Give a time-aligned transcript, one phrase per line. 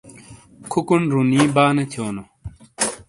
[0.71, 2.23] کھوکونڈ رُونی بانے تھیونو۔